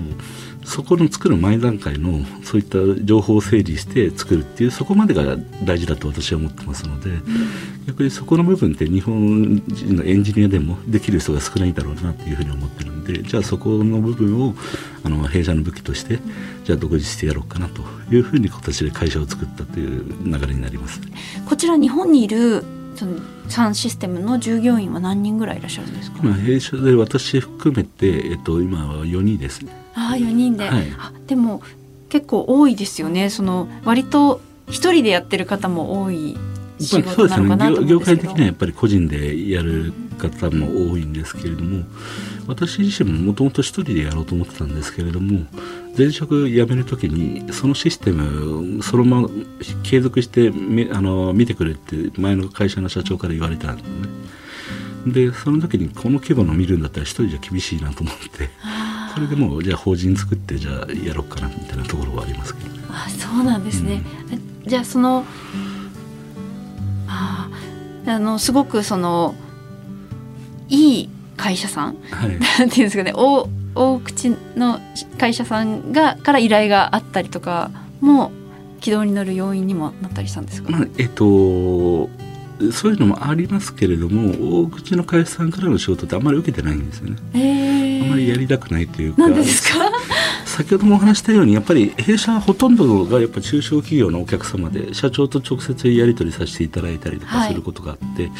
[0.65, 14.53] そこの作る前段階のそういった情報を整理して作るっていうそこまでが大事だと私は思ってますので、うん、逆にそこの部分って日本人のエンジニアでもできる人が少ないだろうなっていうふうに思ってるんでじゃあそこの部分を
[15.03, 16.19] あの弊社の武器として
[16.63, 21.01] じゃあ独立してやろうかなというふうに今年で会社を作ったという流れになります。
[21.45, 22.63] こちら日本にいる
[22.95, 26.19] そのサンシステムの従業員は何人ぐらいいらっしゃるんですか？
[26.23, 29.71] 今弊社で私含めて、えっと、今は4人ですね。
[29.95, 31.61] ああ4人で、はい、あでも
[32.09, 33.29] 結構多いですよね。
[33.29, 36.37] その割と一人でやってる方も多い
[36.79, 41.83] 仕事なのかなと思うんですけど、ね、業界的にはやっぱり個人でやる方も多いんですけれども
[42.47, 45.45] 私自身ももともと一人でやろうと思ってたんですけれども
[45.97, 49.29] 前職辞める時にそのシステムそのまま
[49.83, 50.51] 継続して
[50.91, 54.23] あの見てくれって前の会社の社長から言われたんですね。
[55.05, 58.49] でその時にこの規模の見るんだったら一人じゃ厳しいなと思って
[59.13, 64.01] それでもうじゃあ法人作ってじゃあやろうかなみたいなところはありますけど、ね、あそうなんですね、
[64.63, 65.25] うん、じゃあその
[67.07, 67.49] あ
[68.05, 69.35] あのすごくその
[70.69, 73.11] いい会社さん、はい、 なんていうんですかね。
[73.13, 74.79] 大大口の
[75.17, 78.31] 会社さんがから依頼があったりとかも
[78.79, 82.09] 軌道に乗る要因にもなったりしたんですか、まあ、えっと
[82.71, 87.17] そういうのもありますけれども大口の会社さんからの仕事ってあんまり受けてないんですよね。
[87.33, 89.21] えー、あんまりやりたくないというか。
[89.23, 89.82] なんですか？
[90.53, 98.31] 先ほどもお話したようにやっぱり弊社はほとんどがやっぱ中小企業のお客様で社長と直接やり取りさせていただいたりとかすることがあって、はい、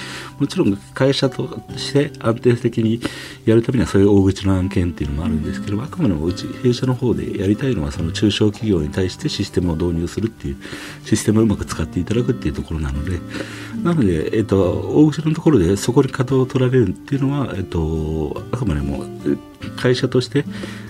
[0.41, 3.02] もちろん会社として安定的に
[3.45, 10.58] やるためにはそういう大口の案件っていうのもあるんですけど、あくまでもうち弊社の方でやりたいのはその中小企業に対してシステムを導入するっていう
[11.06, 13.19] システムをうまく使っていただくっていうところなので
[13.82, 19.04] なので、えっと、大口のところでそこに稼働を取られるっていうのは、えっと、あくまでも
[19.71, 20.45] 会社として、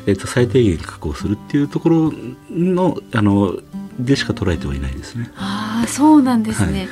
[0.05, 2.13] えっと、最低限確保するっていうところ
[2.49, 3.57] のあの
[3.99, 5.31] でしか捉えてはいないですね。
[5.36, 6.79] ああそうなんですね。
[6.79, 6.89] はい、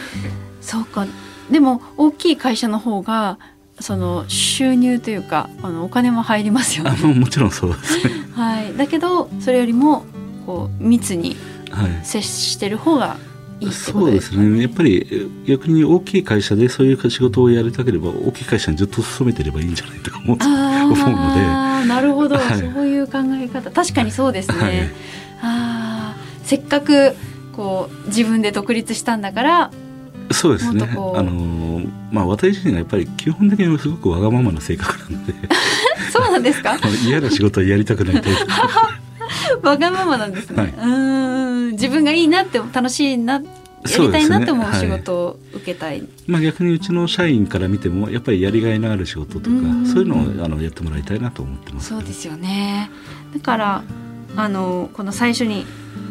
[0.61, 1.07] そうか
[1.49, 3.37] でも大きい会社の方が
[3.79, 6.91] その収入というかあのお金も入りますよね。
[6.91, 8.13] あもちろんそうですね。
[8.35, 10.05] はい、だけどそれよりも
[10.45, 11.35] こう密に
[12.03, 13.30] 接してる方がい
[13.61, 14.61] いそうですね。
[14.61, 21.87] やっぱり逆に大きい会社でそういう仕事をやりたければ大きい会社にずっと勤めてればいいんじゃないと思う思うので。
[21.87, 23.71] なるほど、はい、そういう考え方。
[23.71, 24.89] 確かにそうですね、はい、
[25.41, 27.15] あせっかく
[27.55, 29.71] こう自分で独立したんだから
[30.31, 30.83] そうですね。
[30.83, 35.33] あのまあ私自身がやっぱり基本的にすごくわがままな性格なので。
[36.11, 36.77] そうなんですか？
[37.05, 38.35] 嫌な仕事はやりたくないという
[39.63, 41.71] わがままなんですね、はい、うん。
[41.71, 43.41] 自分がいいなって楽しいな
[43.89, 52.91] やりたいなって思う仕事を受けたい、ねはい、まあ、逆にうちの社員から見てもやっぱりやりがいのある仕事とかそういうのをあのやってもらいたいなと思ってます、そうですよね。
[53.33, 53.83] だから
[54.35, 55.65] あのこの最初に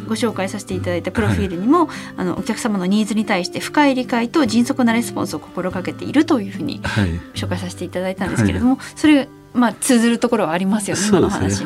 [0.07, 6.81] ご紹介させていただいたプロフィールにも、はい、あのお客様のニーズに対して深い理解と迅速なレスポンスを心がけているというふうに
[7.33, 11.63] 紹介させていただいたんですけれども、はい、それまあ通ずるところはありますよね、今の話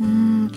[0.00, 0.50] うん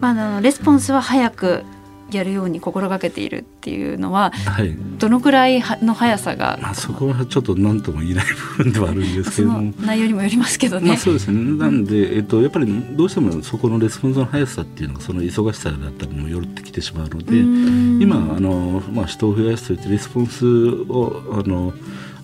[0.00, 1.64] まあ、あのレスポンスは早く
[2.10, 8.24] やるように心がけているっていうのは、はい、どのくらいの速さが、まあ、そこはちょっと何とも言えない
[8.56, 9.48] 部分ではあるんですけど。
[9.48, 11.38] も内容にもよりますけどね、まあ、そうですね。
[11.58, 17.36] なんで、えっと、やっぱりどうしてもそこのレスポンスの速さっていうのがその忙しさだったりもよってきてしまうので
[18.02, 21.74] 今あの、まあ、人を増やすといってレスポンスをあの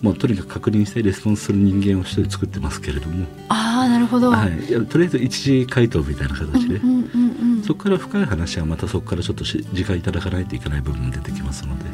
[0.01, 3.27] もうとにかく確認してレスポンスする人間を一人作ってますけれども。
[3.49, 4.51] ああなるほど、はい、
[4.87, 7.24] とりあえず一時回答みたいな形で、うんうんうんうん、
[7.64, 11.85] そこから深い話はまたそこからちょっと時間いただかないといけない部分も出てきますので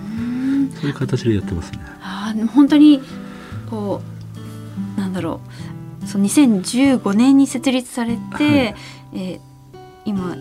[0.81, 1.79] そういう形でやってますね。
[2.03, 3.01] あ本当に
[3.71, 4.03] こ
[4.97, 5.41] うなんだろ
[6.03, 9.41] うそう2015年に設立されて、はい、えー、
[10.05, 10.37] 今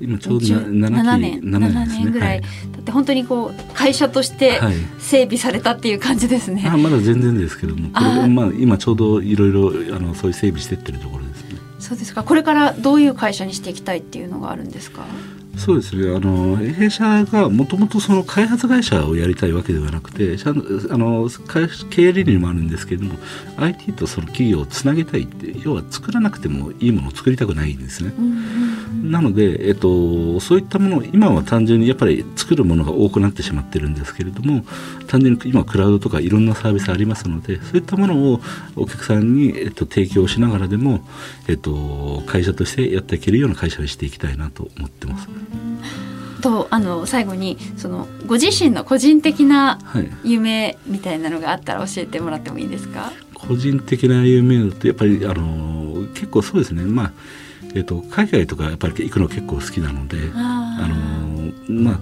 [0.00, 2.46] 今ちょうど 7, 7年 ,7 年,7年ぐらい、だ
[2.78, 4.60] って本当にこう会社として
[4.98, 6.64] 整備されたっていう感じですね。
[6.66, 11.19] あまだ全然ですけどもこれまあ、今ちょうどいろいろあのそういう整備してってるところ。
[11.90, 12.22] そうですか。
[12.22, 15.02] これからどういう会社にしていきたいっていうのがあるんですか？
[15.58, 16.14] そうですね。
[16.14, 20.52] あの弊社がもともとその開発会社をやりたいわけではなくてあ
[20.96, 21.28] の
[21.90, 23.18] 経営理念もあるんですけれども
[23.56, 28.12] IT とその企業をつなげたいって要は作らなくてもいいものを作りたくないんですね。
[28.90, 34.64] なので、えっと、そういったもの今は単純にやっぱり作るものが多くなってしまってるんですけれども
[35.06, 38.40] 単純に今クラウドとかいろんなサービスありますのでそういったものを
[38.76, 41.00] お客さんに、えっと、提供しながらでも、
[41.48, 45.28] えっと、会社としてやっていけるような会社にしていきたいなと思ってます。
[46.40, 49.78] とあの最後にそのご自身の個人的な
[50.24, 56.82] 夢みたいなのがあったら教えてもらってもいいですか、はい、個人的な夢だとやっぱりあの結構そうですね。
[56.84, 57.12] まあ
[57.74, 61.52] えーと、海外とかやっぱり行くの結構好きなのであの
[61.82, 61.98] まあ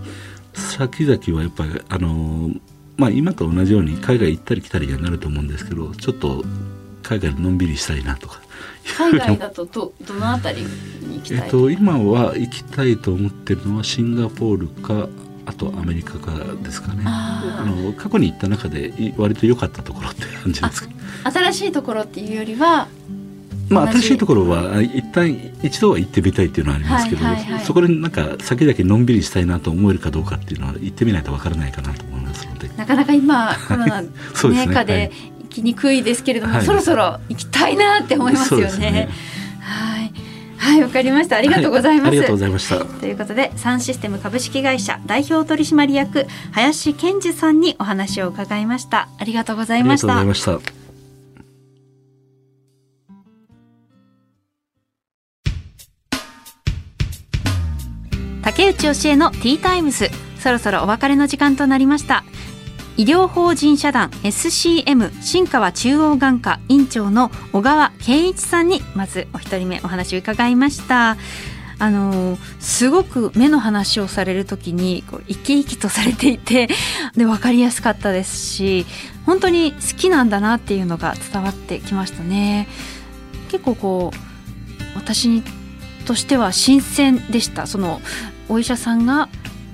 [0.55, 2.51] 先々はやっぱりあの
[2.97, 6.45] まあ今と同じように海外行ったり来たりにはなると思うんですけどちょっと
[7.03, 8.41] 海外でのんびりしたいなとか。
[8.97, 15.09] 海外だとどどのあたりに行きたい、えっと、今は行きたいと思ってるのはシンガポールか
[15.45, 17.03] あとアメリカからですかね。
[17.07, 20.95] あの過去に行った中で割と良かったところって感じですか？
[21.31, 22.89] 新しいところっていうよりは
[23.69, 25.31] まあ、新しいところは一旦
[25.63, 32.69] 一度は行ってみたいっていうのはありますけど、はいはいはい、そこになんか先々のんびりしたいなと思えるかどうかっていうのは行ってみないとわからないかなと思いますので。
[32.77, 34.09] なかなか今コロナ、 ね、
[34.67, 35.13] 下で
[35.43, 38.91] 行きにくいですけれども、はい、そろそろ行きたいなって思いますよね。
[38.91, 39.09] ね。
[39.61, 40.13] はい。
[40.57, 41.37] はいわかりました。
[41.37, 42.85] ありがとうございます、はい、ありがとうございました。
[42.85, 49.09] ということでサンシステム株式会社代表取締役林健二さんにお話を伺いました。
[49.19, 50.78] ありがとうございました
[58.49, 60.09] 竹内教えのティータイムズ。
[60.41, 62.25] そろそろお別れの時間となりました。
[62.97, 71.19] 医療法人社団 SCM 新川中央眼科院長の小川圭一さんにまずお一人目お話を伺いました。
[71.79, 76.69] あのすごく目の話をされる時にこう生き生きとされていて
[77.15, 78.87] で分かりやすかったですし
[79.27, 82.67] 本当に好きなんだなっていうのが伝わってきましたね。
[83.51, 85.43] 結構こう私に
[86.07, 87.67] としては新鮮でした。
[87.67, 88.01] その
[88.49, 89.29] お医者さんが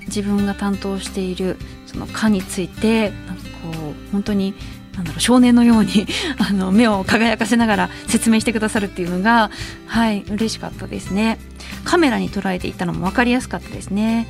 [0.07, 4.53] 自分が担当しているその科についてなんかこう本当に
[4.95, 6.07] なんだろう少年のように
[6.37, 9.49] あの目を輝かせながら説明してくださるっていうのが
[9.87, 11.37] はい嬉しかったですね。
[11.83, 14.27] カメラに捉えていたのも分かりやすかったですね。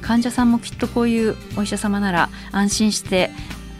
[0.00, 3.30] 患者さんもきっとこういうお医者様なら安心して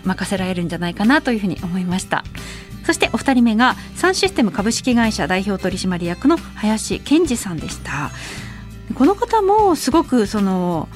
[0.04, 2.24] 任せられるんじゃないかなというふうに思いました。
[2.86, 8.12] そしてお二人目がサンシステム株式会社代表取締役の林健二さんでした。
[8.94, 10.88] この方もすごくその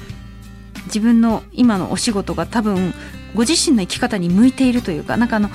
[0.85, 2.93] 自分の今のお仕事が多分
[3.35, 5.49] ご自身の生き方に向いているというかなんかあの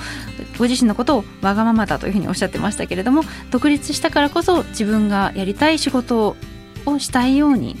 [0.57, 6.35] ご自身のことをわがままだというふうにおっしゃってましたけれども独立したからこそ自分がやりたい仕事
[6.85, 7.75] をしたいように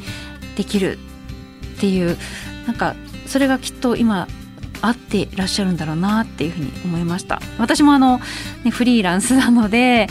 [0.55, 0.97] できる
[1.77, 2.17] っていう
[2.65, 2.95] なんか
[3.27, 4.27] それがきっと今
[4.81, 7.41] 合ってらっしゃるんだろうなっていうふうに思いました。
[7.57, 8.19] 私もあの、
[8.63, 10.07] ね、フリーランスなので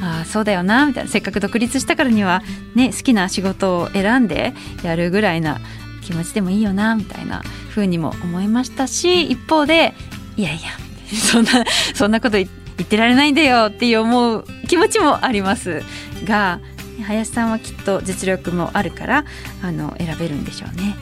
[0.00, 1.10] ああそうだよなみたいな。
[1.10, 2.42] せっかく独立したからには、
[2.74, 5.60] ね、好きな仕事を選んでやるぐらいな
[6.02, 9.94] 気持ちでもいいよなみたいな風にも思いましたし一方で
[10.36, 10.70] いやいや
[11.16, 15.82] そんなそんなこと言ってられないんだよっていう思う気持ちもあります。
[16.24, 16.60] が
[17.06, 19.24] 林さんはきっと実力もあるから
[19.62, 20.96] あの選べるんでしょうね。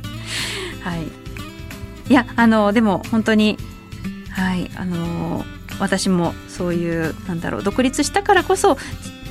[0.82, 1.19] はい、
[2.10, 3.56] いやあのでも本当に
[4.30, 5.44] はいあの
[5.78, 8.76] 私もそういうなんだろう独立したからこそ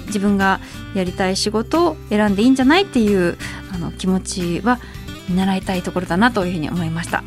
[0.07, 0.61] 自分が
[0.95, 3.37] やりたい仕事を選んでいいんじゃないっていう
[3.71, 4.79] あの気持ちは
[5.27, 7.23] 見習いたいところだなというふうに思いました。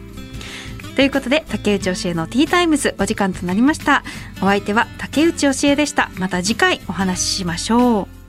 [0.96, 4.02] ということで竹内教えのティータイムズお時間となりました。
[4.38, 6.10] お相手は竹内教えでした。
[6.18, 8.21] また次回お話ししましょう。